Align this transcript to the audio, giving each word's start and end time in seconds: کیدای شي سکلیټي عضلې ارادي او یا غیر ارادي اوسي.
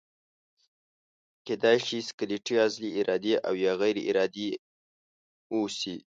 کیدای 1.45 1.77
شي 1.85 1.99
سکلیټي 2.07 2.55
عضلې 2.65 2.89
ارادي 2.99 3.33
او 3.47 3.53
یا 3.63 3.73
غیر 3.81 3.97
ارادي 4.09 4.47
اوسي. 5.53 5.93